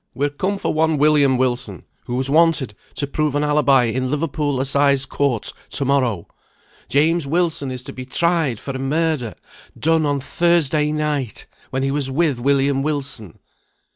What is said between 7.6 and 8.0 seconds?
is to